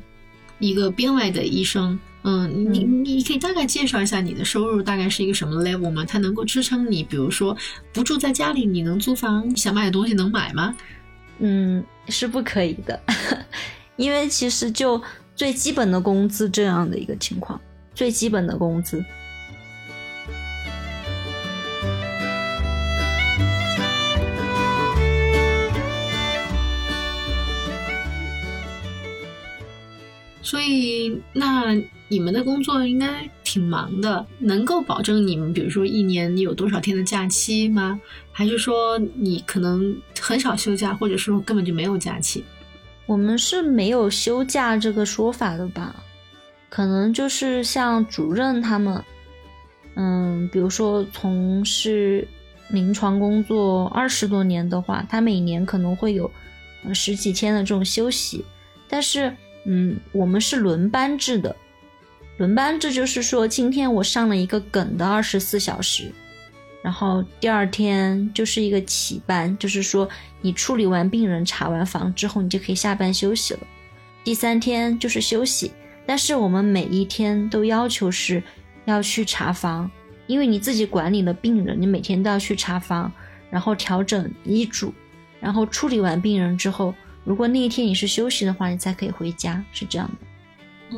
[0.58, 1.98] 一个编外的医生。
[2.22, 6.04] 嗯，你你可以大概介绍一下你的收入大概是一个什么 level 吗？
[6.04, 7.56] 它能够支撑你，比如说
[7.92, 10.76] 不住在家里，你能租房，想买的东西能买吗？
[11.38, 13.00] 嗯，是不可以的，
[13.96, 15.00] 因为其实就
[15.34, 17.58] 最基本的工资这样的一个情况，
[17.94, 19.02] 最基本的工资。
[30.50, 38.00] 所以，那你们的工作应该挺忙的，能够保证你们，比如说一年你有多少天的假期吗？
[38.32, 42.42] 还是说你可能很少休假，或者说根本就没有假期？
[43.06, 45.94] 我们是没有休假这个说法的吧？
[46.68, 49.04] 可能就是像主任他们，
[49.94, 52.26] 嗯，比如说从事
[52.70, 56.28] 临床工作二十多年的话，他每年可能会有
[56.92, 58.44] 十几天的这种休息，
[58.88, 59.32] 但是。
[59.64, 61.54] 嗯，我们是轮班制的，
[62.38, 66.10] 轮班制就是说，今天我上了一个梗的二十四小时，
[66.82, 70.08] 然后第二天就是一个起班，就是说
[70.40, 73.60] 你处理完病人、查完房之后，你就可以下班休息了。
[74.24, 75.70] 第三天就是休息，
[76.06, 78.42] 但是我们每一天都要求是
[78.86, 79.90] 要去查房，
[80.26, 83.12] 因为你自己管理了病人，你每天都要去查房，
[83.50, 84.94] 然后调整医嘱，
[85.38, 86.94] 然后处理完病人之后。
[87.30, 90.26] 如果那一天你是休息的话，你才可以回家，是这样的。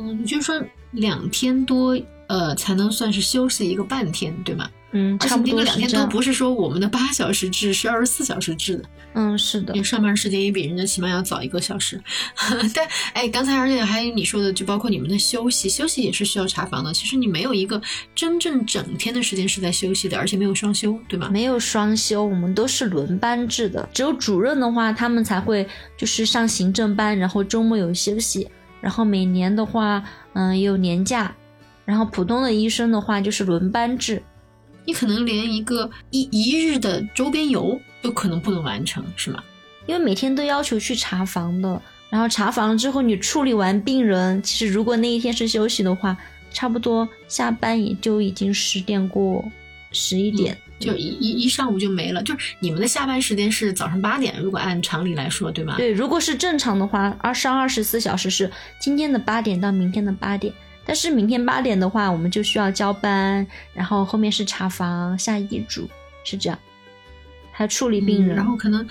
[0.01, 4.67] 嗯，也就是说两天多，呃，才能算是休息一个半天，对吗？
[4.93, 8.83] 嗯，差不多两天都不是说我们的八小时制，是二十四小时制的。
[9.15, 12.01] 嗯，是的，上班时间也比人家起码要早一个小时。
[12.73, 16.93] 但哎，刚才而且还有你说的，就包括你们的休息，休息也是需要查房的。
[16.93, 17.81] 其实你没有一个
[18.15, 21.29] 真正整天的时间是在休息的，而且没有双休，对吗？
[21.31, 23.87] 没有双休，我们都是轮班制的。
[23.93, 28.47] 只有主任的话，他们才会就是上行政班，然后周末有休息，
[28.79, 30.03] 然后每年的话，
[30.33, 31.35] 嗯，也有年假。
[31.85, 34.21] 然后普通的医生的话就是轮班制。
[34.85, 39.43] 你可能连一个一一日的周边游都可能不能完成，是吗？
[39.85, 46.15] 因为每天都要求去查房的，然后查房之后你处理完病人，其实如果那一天是休息的话，
[46.51, 49.43] 差不多下班也就已经十点过
[49.91, 52.23] 十一点，嗯、就一一一上午就没了。
[52.23, 55.75] 就是你们的下班时间是早上八点，如果按常理来说，对吗？
[55.77, 60.53] 对，如果是正常的话，二上二十四小时是今天的八点到明天的八点。
[60.85, 65.89] 但是明天八点的话，我们就需要交班，然后后面是查房、下医嘱，
[66.25, 66.59] 是这样，
[67.51, 68.85] 还处理病人，嗯、然后可能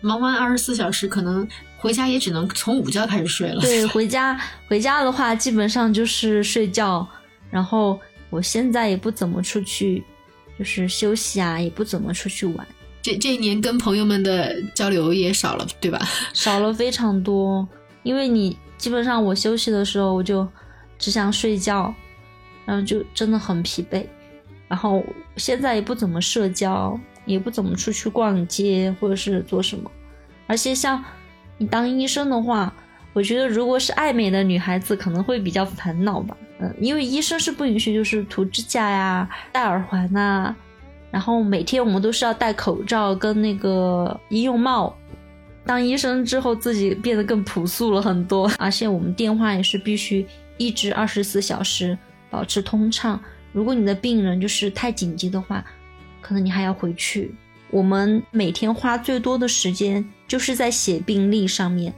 [0.00, 1.46] 忙完二十四小时，可能
[1.78, 3.60] 回家也只能从午觉开始睡了。
[3.60, 7.06] 对， 回家回家的话，基本上就是睡觉。
[7.50, 7.98] 然后
[8.30, 10.04] 我现在也不怎么出去，
[10.56, 12.64] 就是休息啊，也不怎么出去玩。
[13.02, 15.98] 这这一年跟朋友们的交流也少了，对吧？
[16.32, 17.68] 少了非常多，
[18.04, 20.48] 因为你基本上我休息的时候我就。
[21.00, 21.92] 只想睡觉，
[22.64, 24.06] 然后就真的很疲惫，
[24.68, 25.02] 然后
[25.36, 29.90] 现在也不怎么社交，也不怎么出去逛街或者是做什么，
[30.46, 31.02] 而且像
[31.58, 32.72] 你当医生的话，
[33.12, 40.54] 我觉得如果是爱美的女孩子可能会比较烦恼吧，嗯，因为医生是不允许就是涂指甲呀、戴耳环呐、
[41.10, 44.94] 然后每天我们都是要戴口罩跟那个医用帽。
[45.66, 50.26] 当医生之后，自己变得更朴素了很多，而且我们电话也是必须
[50.60, 51.96] 一直二十四小时
[52.28, 53.18] 保持通畅。
[53.50, 55.64] 如果你的病人就是太紧急的话，
[56.20, 57.34] 可能你还要回去。
[57.70, 61.94] 我们每天花最多的时间就是在写病历上面。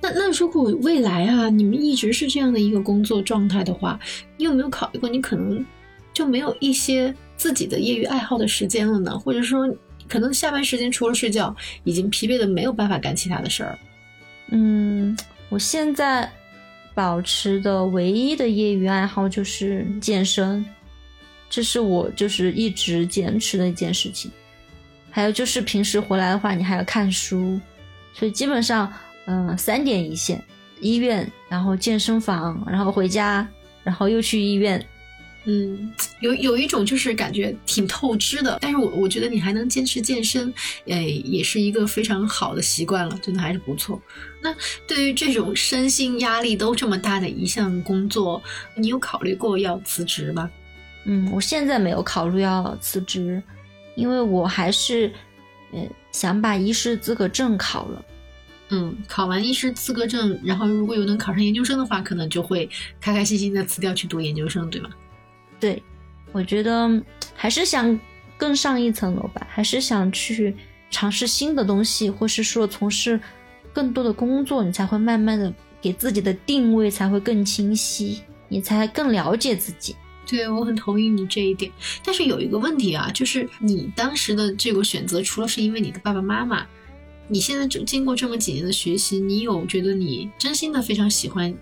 [0.00, 4.00] 那那如果未来啊，你们一直是这样的一个工作状态的话，
[4.36, 5.64] 你有没有考虑过，你可能
[6.12, 9.16] 就没有一些自己的业余爱好的时间了呢？
[9.16, 9.64] 或者说，
[10.08, 11.54] 可能下班时间除了睡觉，
[11.84, 13.78] 已经疲惫的没有办法干其他的事儿。
[14.48, 15.16] 嗯，
[15.48, 16.28] 我现在
[17.00, 20.62] 保持的唯一的业余爱好就是健身，
[21.48, 24.30] 这是我就是一直坚持的一件事情。
[25.10, 27.58] 还有就是平时回来的话，你还要看书，
[28.12, 28.92] 所以基本上，
[29.24, 30.44] 嗯，三点一线：
[30.78, 33.48] 医院，然后健身房，然后回家，
[33.82, 34.86] 然后又去医院。
[35.44, 40.52] 嗯，有有一种就是感觉挺透支的，但是我我觉得你还能坚持健身，
[40.86, 44.00] 哎，也是一个非常好的习惯了，真的还是不错。
[44.42, 44.54] 那
[44.86, 48.42] 对于这种身心压力都这么大的一项工作，
[48.74, 50.50] 你有考虑过要辞职吗？
[51.04, 53.42] 嗯，我现在没有考虑要辞职。
[53.96, 55.12] 因为我还是，
[55.72, 55.80] 呃，
[56.12, 58.04] 想把医师资格证考了，
[58.70, 64.88] 嗯，考完医师资格证，然后如果有能考上研究生的话，可能就会开开心心的辞掉去读研究生，对吗？
[65.60, 65.82] 对，
[66.32, 67.02] 我觉得
[67.34, 67.98] 还是想
[68.36, 70.56] 更上一层楼吧，还是想去
[70.90, 73.20] 尝试新的东西，或是说从事
[73.72, 79.94] 更多的工作，你才会慢慢的给自己的定位才会更清晰，你才更了解自己。
[80.26, 81.70] 对，我很同意你这一点，
[82.04, 86.64] 但是有一个问题啊，就是你当时的这个选择，除了是因为你的爸爸妈妈，
[87.26, 91.52] 你现在经经过这么几年的学习，你有觉得你真心的非常喜欢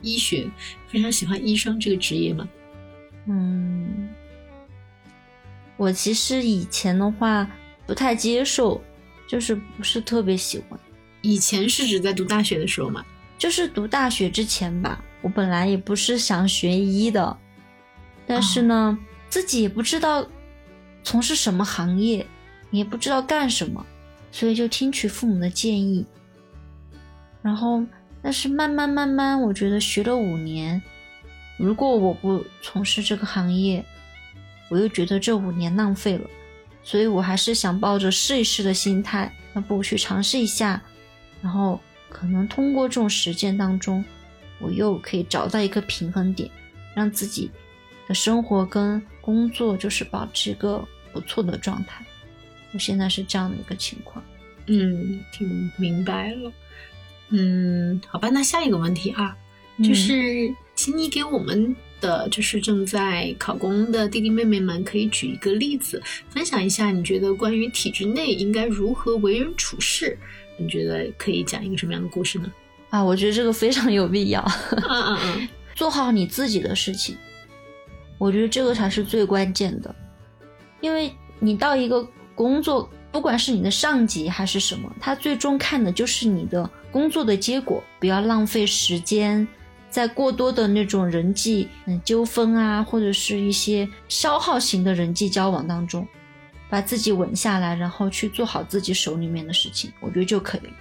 [0.00, 0.48] 医学，
[0.86, 2.48] 非常喜欢医生这个职业吗？
[3.28, 4.08] 嗯，
[5.76, 7.48] 我其实以前的话
[7.86, 8.82] 不太接受，
[9.26, 10.80] 就是不是特别喜欢。
[11.20, 13.04] 以前是指在读大学的时候吗？
[13.36, 17.36] 就是读大学之前吧，我本来也不是想学医的。
[18.26, 20.26] 但是呢，自己也不知道
[21.02, 22.26] 从事什么行业，
[22.70, 23.84] 也不知道干什么，
[24.32, 26.04] 所以就听取父母的建议。
[27.42, 27.84] 然后，
[28.20, 30.82] 但是慢慢慢慢，我觉得学了五年，
[31.58, 33.84] 如果我不从事这个行业，
[34.70, 36.30] 我又觉得这五年浪费了，
[36.82, 40.80] 所以我还是想抱着试一试的心态，要不去尝试一下，
[41.42, 44.04] 然后可能通过这种实践当中，
[44.58, 46.50] 我又可以找到一个平衡点，
[46.94, 47.50] 让自己。
[48.06, 52.02] 的生活跟工作就是保持一个不错的状态，
[52.72, 54.24] 我现在是这样的一个情况。
[54.64, 56.50] 嗯，听明白了。
[57.28, 59.36] 嗯，好吧，那下一个问题啊，
[59.84, 70.16] 就是请你给我们的就是正在考公的弟弟妹妹们，可以举一个例子，分享一下你觉得关于体制内应该如何为人处事？
[70.56, 72.52] 你觉得可以讲一个什么样的故事呢？
[72.90, 74.40] 啊，我觉得这个非常有必要。
[74.70, 77.16] 嗯嗯嗯， 做好你自己的事情。
[78.16, 79.92] 我觉得这个才是最关键的，
[80.80, 87.82] 因为你到一个工作，不管是你的上级还是什么，他最终看的就是你的工作的结果。
[87.98, 89.44] 不要浪费时间
[89.90, 96.06] 在过多的那种人际嗯纠纷啊，或者是一些消耗型的人际交往当中，
[96.68, 100.72] 把自己稳下来，然后去做好自己手里面的事情，我觉得就可以了。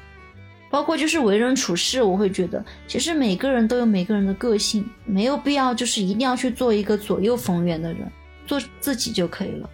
[0.70, 8.12] 包括就是为人处事，我会觉得其实每个人都有每个人的个性，没有必要就是一定要去做一个左右逢源的人，
[8.46, 9.70] 做自己就可以了。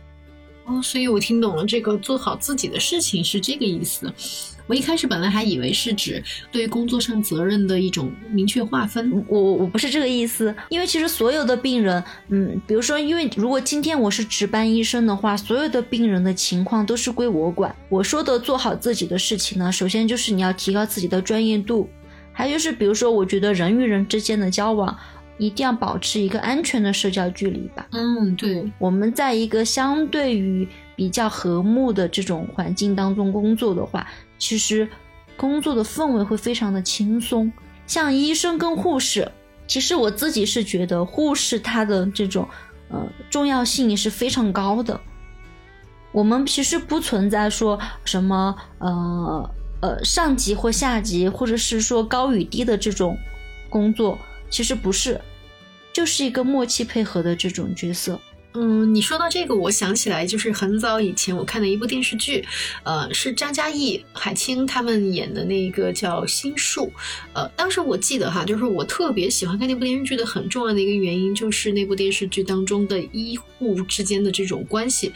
[0.65, 4.13] 哦，所以我听懂了，这个做好自己的事情是这个意思。
[4.65, 17.75] 我一开始本来还以为是指对工作上责任的一种明确划分，我我不是这个意思，因为其实所有的病人，嗯，比如说，因为如果今天我是值班医生的话，所有的病人的情况都是归我管。
[17.89, 21.89] 我说的做好自己的事情呢，首先就是你要提高自己的专业度，
[22.31, 24.97] 还有就是比如说，我觉得人与人之间的交往
[25.37, 27.85] 一定要保持一个安全的社交距离吧。
[27.91, 34.07] 嗯，对，我们在一个相对于比较和睦的这种环境当中工作的话。
[34.43, 34.89] 其实，
[35.37, 37.49] 工作的氛围会非常的轻松。
[37.87, 39.31] 像医生跟护士，
[39.67, 42.45] 其实我自己是觉得护士他的这种
[42.89, 44.99] 呃重要性也是非常高的。
[46.11, 49.49] 我们其实不存在说什么呃
[49.81, 53.17] 呃上级或下级，或者是说高与低的这种
[53.69, 55.21] 工作，其实不是，
[55.93, 58.19] 就是一个默契配合的这种角色。
[58.55, 62.45] 嗯，你说到这个，我想起来，就是很早以前我看的一部电视剧，
[62.83, 66.85] 呃，是张嘉译、海清他们演的那个叫《心术》。
[67.33, 75.11] 呃，当时我记得哈，就是我特别喜欢看那部电视剧的很重要的一个原因，就是那部电视剧当中的医护之间的这种关系。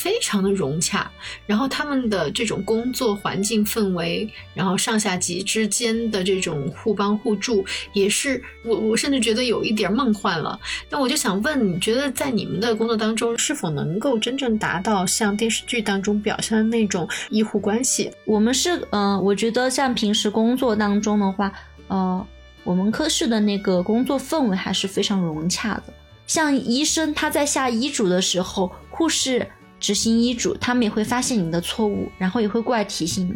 [0.00, 1.10] 非常的融洽，
[1.44, 10.56] 然后他们的这种工作环境氛围，然后上下级之间的这种互帮互助，也是我我甚至觉得有一点梦幻了。
[10.88, 18.08] 那我就想问，你觉得在你们的工作当中，是否能够真正达到像电视剧当中表现的那种医护关系？
[18.24, 21.52] 我们是，呃，我觉得像平时工作当中的话，
[21.88, 22.24] 呃，
[22.62, 25.92] 我们科室的那个工作氛围还是非常融洽的。
[26.26, 29.44] 像医生他在下医嘱的时候，护士。
[29.80, 33.34] 执行医嘱，他们也会发现你的错误，然后也会过来提醒你。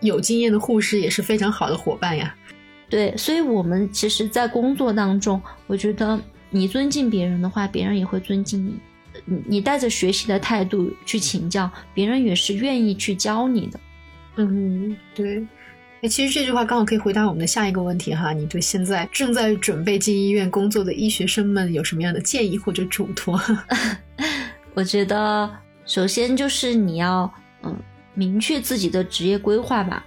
[0.00, 2.34] 有经验的护士也是非常好的伙伴呀。
[2.88, 6.18] 对，所以我们其实，在工作当中，我觉得
[6.50, 8.74] 你尊敬别人的话，别人也会尊敬你。
[9.24, 13.80] 你你带着学习的态度去请教，别人也是愿意去教你的。
[14.36, 15.44] 嗯，对。
[16.00, 18.32] 哎，其实这句话刚好可以回答我们的下一个问题哈。
[18.32, 23.36] 你对现在正在准备进医院工作的医学生们有什么样的建议或者嘱托？
[24.74, 25.50] 我觉得，
[25.86, 27.76] 首先就是你要，嗯，
[28.14, 30.06] 明确自己的职业规划吧。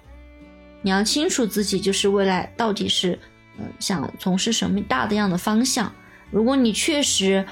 [0.81, 3.19] 你要清楚自己就是未来到底是，
[3.59, 5.91] 嗯，想从事什么大的样的方向。
[6.29, 7.45] 如果你确实，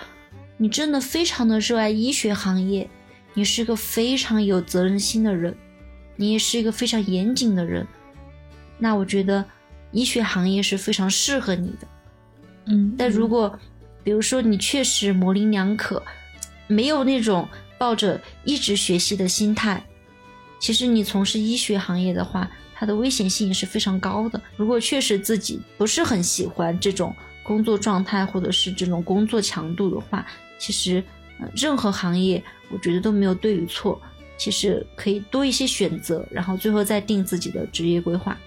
[0.57, 2.89] 你真的非常的热爱医学行业，
[3.33, 5.55] 你是个非常有责任心的人，
[6.15, 7.85] 你也是一个非常严谨的人，
[8.77, 9.43] 那我觉得
[9.91, 11.87] 医学行业是非常适合你的。
[12.65, 13.59] 嗯，但如果，
[14.03, 16.01] 比如说你确实模棱两可。
[16.69, 17.45] 没有那种
[17.77, 19.83] 抱着一直学习的心态，
[20.59, 24.39] 其实你从事医学行业的话，它的危险性也是非常高的。
[24.55, 27.13] 如果确实自己不是很喜欢这种
[27.43, 30.25] 工作状态，或者是这种工作强度的话，
[30.59, 31.03] 其实，
[31.55, 33.99] 任何行业我觉得都没有对与错。
[34.37, 38.37] 其实可以多一些选择，然后最后再定自己的职业规划。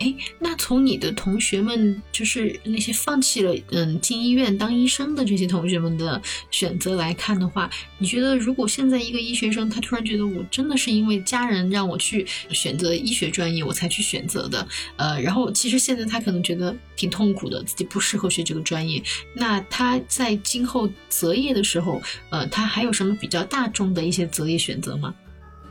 [0.00, 6.20] 哎，那从你的同学们，就是那些放弃了嗯进医院当医生的这些同学们的
[6.50, 19.02] 选择来看的话，你觉得如果现在一个医学生他突然觉得我真的是因为家人让我去选择医学专业我才去选择的，呃，然后其实现在他可能觉得挺痛苦的，自己不适合学这个专业，
[19.34, 25.14] 那他在今后择业的时候，呃，他还有什么比较大众的一些择业选择吗？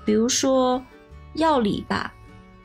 [0.06, 0.84] 比如说
[1.34, 2.14] 药理吧，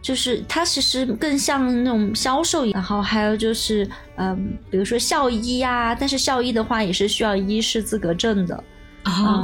[0.05, 8.63] 就是它其实更像那种销售，然后还有就是，嗯，比如说校医呀，但是校医的话也是需要医师资格证的
[9.05, 9.43] 啊。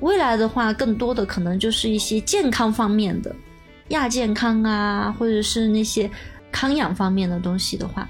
[0.00, 3.32] 未来的话，更多的可能就是一些健康方面的
[3.90, 6.10] 亚健康啊，或者是那些
[6.50, 8.08] 康养方面的东西的话，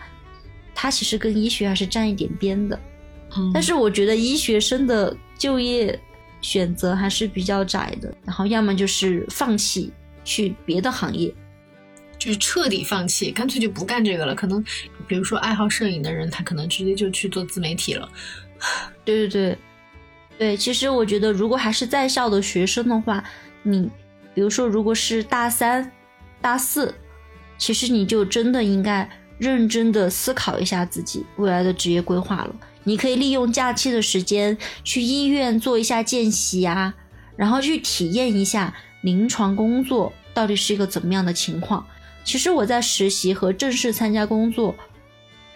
[0.75, 2.81] 它其实跟医学还是沾一点边的。
[3.53, 6.01] 但是我觉得医学生的就业。
[6.41, 9.91] 选择还是比较窄的，然后要么就是放弃
[10.25, 11.35] 去别的行业，
[12.25, 14.35] 就是彻底放弃，干脆就不干这个了。
[14.35, 14.65] 可能
[15.07, 18.09] 比如说爱好摄影的人，他可能直接就去做自媒体了。
[19.05, 19.59] 对对对，
[20.39, 23.23] 对，其实我觉得如果还是在校的学生的话，
[23.63, 23.91] 你
[24.33, 25.93] 比如说如果是大三、
[26.41, 26.95] 大四，
[27.59, 29.07] 其实你就真的应该
[29.37, 32.57] 认真的思考一下自己未来的职业规划了。
[32.85, 36.95] 你可以利用假期的时间去医院做一下见习呀，
[37.37, 41.87] 然后去体验一下临床工作到底是一个怎么样的情况。
[42.25, 44.75] 其实我在实习和正式参加工作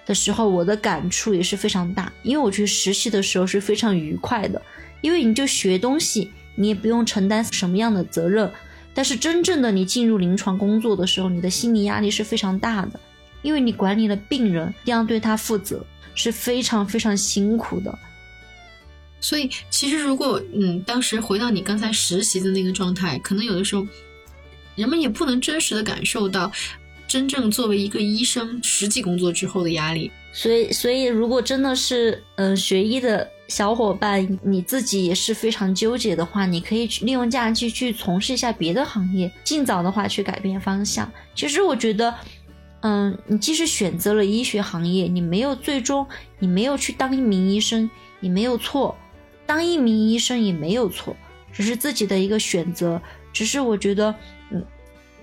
[0.07, 2.12] 的时候，我的感触也是非常大。
[2.23, 4.61] 因为我去实习的时候是非常愉快的，
[5.01, 8.49] 因为你就学东西，你也不用承担什么样的责任。
[8.95, 13.01] 但是真正的你进入临床工作的时候，你的心理压力是非常大的，
[13.43, 15.85] 因为你管理了病人，一定要对他负责。
[16.14, 17.97] 是非常非常辛苦的，
[19.21, 23.87] 所以其实如果嗯，当时回到你刚才实习的那个状态，可能有的时候
[24.79, 26.51] 人们也不能真实的感受到
[27.07, 30.11] 真正作为一个医生实际工作之后的压力。
[30.33, 41.11] 所以，所以如果真的是嗯学医的小伙伴，你自己也是非常纠结的话，你可以去利用假期去从事一下别的行业，尽早的话去改变方向。
[41.35, 42.14] 其实我觉得。
[42.81, 46.07] 嗯，你即使选择了医学行业，你没有最终，
[46.39, 48.95] 你没有去当一名医生，也没有错；
[49.45, 51.16] 当一名医生也没有错，
[51.53, 53.03] 只是自己的一个选择。
[53.33, 54.14] 只是我觉得，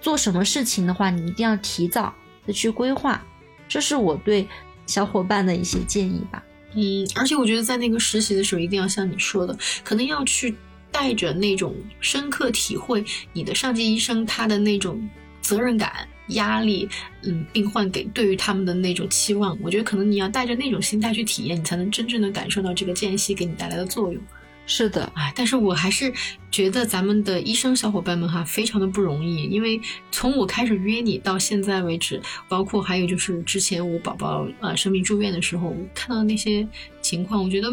[0.05, 2.13] 做什么事情的话，你一定要提早
[2.45, 3.25] 的去规划。
[3.67, 4.47] 这是我对
[4.85, 6.43] 小伙伴的一些建议吧。
[6.75, 10.55] 嗯，而且我觉得在那个实习的时候，一定要像你说的，可能要去
[10.91, 13.03] 带着那种深刻体会
[13.33, 15.09] 你的上级医生他的那种
[15.41, 16.07] 责任感。
[16.29, 16.87] 压力，
[17.23, 24.21] 嗯，病患给对于他们的那种期望，我觉得可能你要带着那种心态去体验，你才能真正的感受到这个间隙给你带来的作用。
[24.67, 26.11] 是的，哎，但是我还是
[26.49, 29.79] 觉得咱们的医生小伙伴们哈，非常的不容易，因为
[30.11, 36.67] 从我开始约你到现在为止，包括还有就是之前我宝宝呃生病住院的时候，看到那些
[36.99, 37.71] 情况，我觉得，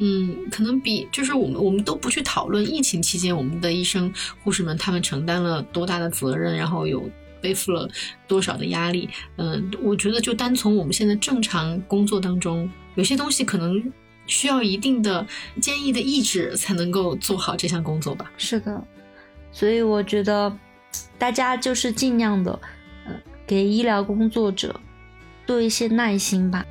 [0.00, 4.12] 嗯，可能比就是我们我们都不去讨论疫情期间我们的医生
[4.42, 7.08] 护士们他们承担了多大的责任，然后有
[7.40, 7.88] 背负了
[8.26, 13.80] 多少的压力，嗯、我觉得就单从我们现在正常工作当中，有些东西可能。
[14.32, 15.26] 需要一定的
[15.60, 18.32] 坚毅的意志才能够做好这项工作吧。
[18.38, 18.82] 是的，
[19.52, 20.56] 所以我觉得
[21.18, 22.58] 大家就是尽量的，
[23.06, 23.12] 呃，
[23.46, 24.80] 给医疗工作者
[25.44, 26.64] 多一些耐心吧。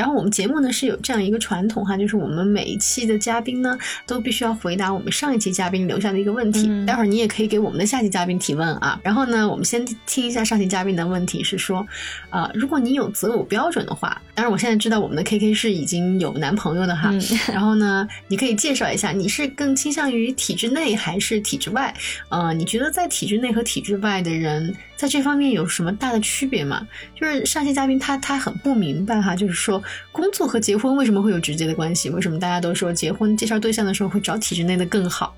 [0.00, 3.76] 然后我们节目呢是有这样一个传统哈，就是我们每一期的嘉宾呢
[4.06, 6.68] 都必须要回答我们上一期嘉宾留下的一个问题。
[6.70, 8.98] 嗯待会儿你也可以给我们的下期嘉宾提问啊。
[9.02, 11.86] 然后呢，我们先听一下上期嘉宾的问题是说，
[12.30, 17.10] 呃，如果你有择偶标准的话，当然我现在知道我们的 KK 是已经有男朋友的哈。
[17.12, 17.20] 嗯
[17.52, 21.94] 然后呢，你可以介绍一下，你是更倾向于体制内还是体制外？
[22.30, 26.88] 呃，你觉得在体制内和体制外的人在这方面有什么大的区别吗？
[27.14, 29.82] 就是上期嘉宾他他很不明白哈，就是说
[30.12, 32.10] 工作和结婚为什么会有直接的关系？
[32.10, 35.34] 为什么大家都说结婚介绍对象的时候会找体制内的更好？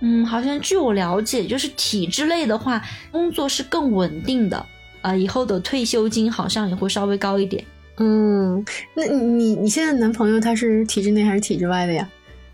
[0.00, 4.66] 嗯，好像据我了解，就是体制类的话，工作是更稳定的，
[5.00, 7.64] 啊、以后的退休金好像也会稍微高一点。
[7.98, 8.64] 嗯，
[8.94, 12.08] 那你你你现在男朋友他是体制内还是体制外的呀？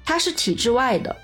[0.05, 1.15] 他是体制外的，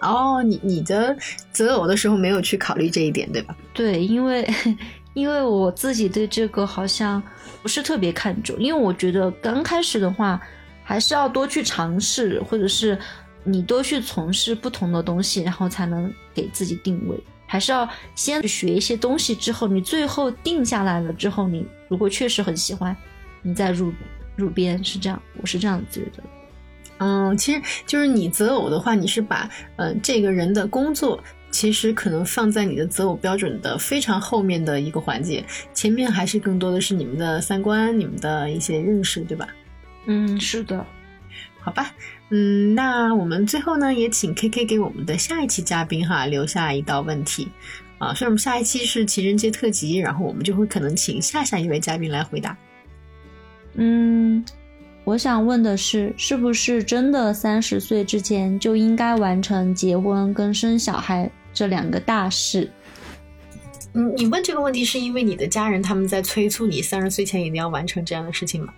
[0.00, 1.14] 哦，你你的
[1.50, 3.56] 择偶的时候没有去考虑这一点，对吧？
[3.74, 4.48] 对，因为
[5.12, 7.22] 因为我自己对这个好像
[7.62, 10.40] 不是特别看重，因为我觉得刚开始的话，
[10.82, 12.98] 还是要多去尝试，或者是
[13.44, 17.16] 你多去从事不同的东西，然后才能给自己定位。
[17.46, 22.96] 还是要先学一些东西，之后你最后定下来了之后，你如果确实很喜欢，
[23.42, 23.92] 你再入
[24.36, 26.22] 入编，是这样，我是这样觉得。
[26.98, 31.22] 嗯，其实就是你择偶的话，你是把呃这个人的工作，
[31.52, 39.46] 其实可能放在你的择偶标准的非常后面的一个环节，前面还是更多的是你们的三观、你们的一些认识，对吧？
[40.06, 40.84] 嗯，是的。
[41.60, 41.94] 好吧，
[42.30, 47.46] 嗯，那我们最后呢，也请 KK 给我们的下一期嘉宾哈留下一道问题
[47.98, 52.56] 啊，所以我们下一期是情人节特辑，然后我们就会可能请下下一位嘉宾来回答。
[53.74, 54.44] 嗯，
[55.04, 62.70] 我想问的是，是不是真的三十岁之前就应该完成结婚跟生小孩这两个大事？
[63.92, 68.72] 你你问这个问题是因为你的家人他们在催促你三十岁前一定要完成这样的事情吗？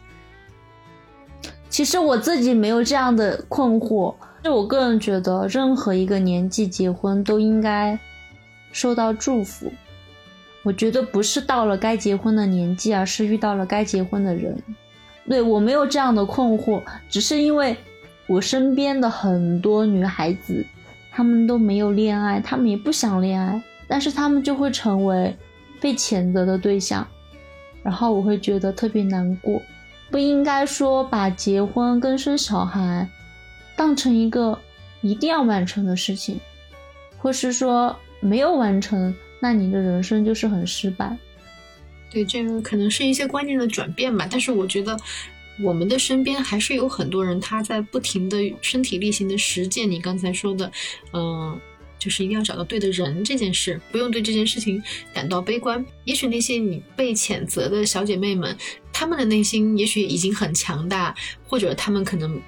[1.68, 7.98] 其实我自己没有这样的困惑，就我个人觉得，任何一个年纪结婚都应该
[8.72, 9.72] 受到祝福。
[10.62, 14.56] 我觉得不是到了该结婚的年纪，而是遇到了该结婚的人。
[15.28, 17.76] 对我没有这样的困惑，只是因为
[18.26, 20.64] 我身边的很多女孩子，
[21.16, 25.36] 他们都没有恋爱，他们也不想恋爱，但是他们就会成为
[25.80, 27.06] 被谴责的对象，
[27.84, 29.62] 然后我会觉得特别难过。
[30.10, 33.08] 不应该说把结婚跟生小孩
[33.76, 34.58] 当成一个
[35.02, 36.40] 一定要完成的事情，
[37.18, 41.16] 或是说没有完成，那你的人生就是很失败。
[42.10, 44.26] 对，这个可能是一些观念的转变吧。
[44.28, 44.96] 但是我觉得，
[45.62, 50.70] 我们的身边还是有很多人，他在不停的身体力行的实践你刚才说的，
[51.12, 51.58] 嗯、
[51.98, 54.82] 就是一定要找到对的人这件事，不用对这件事情
[55.12, 55.84] 感到悲观。
[56.04, 58.56] 也许那些你被谴责的小姐妹们，
[58.92, 61.14] 她们的内心也许已经很强大，
[61.46, 62.40] 或者她们可能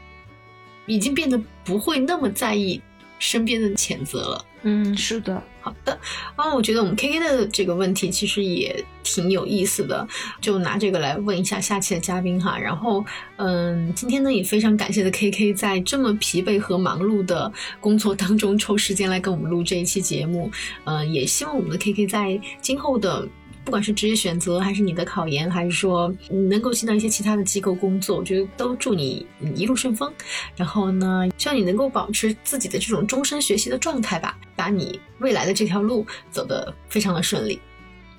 [0.86, 2.80] 已经变得不会那么在意
[3.18, 4.44] 身边的谴责了。
[4.68, 5.96] 嗯，是的，好的，
[6.34, 10.04] 啊，我觉得我们 K K 的这个问题其实也挺有意思的，
[10.40, 12.58] 就拿这个来问一下下期的嘉宾哈。
[12.58, 13.04] 然后，
[13.36, 20.50] 嗯，今天呢也非常感谢的 K K 在这么疲惫和忙碌的工作当中抽时间来跟我们录这一期节目，
[20.82, 23.28] 嗯，也希望我们的 K K 在今后的。
[23.66, 30.10] 不管是职业选择，还是你的考研，还是说你能够进到一些其他的机构工作，我觉得都祝你嗯一路顺风。
[30.54, 37.60] 然后呢，希望你能够保持自己的这种终身学习的状态吧，把你未来的这条路走得非常的顺利。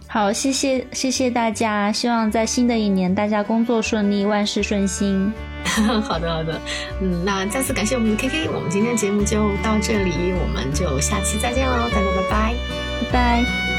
[0.09, 5.31] 好，谢谢谢谢大家，希望在新的一年大家工作顺利，万事顺心。
[5.63, 6.61] 好的，好的，
[7.01, 12.53] 嗯，那再次感谢我们的 KK，我们今天的节目就到这里，我们就下期再见喽，大家拜拜。
[12.99, 13.76] 拜拜。